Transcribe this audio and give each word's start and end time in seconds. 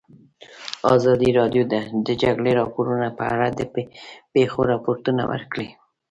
ازادي 0.95 1.29
راډیو 1.39 1.63
د 1.71 1.73
د 2.07 2.09
جګړې 2.23 2.51
راپورونه 2.59 3.07
په 3.17 3.23
اړه 3.33 3.47
د 3.59 3.61
پېښو 4.33 4.59
رپوټونه 4.73 5.23
ورکړي. 5.31 5.69